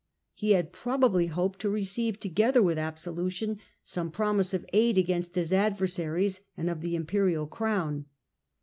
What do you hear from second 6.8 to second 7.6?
the imperial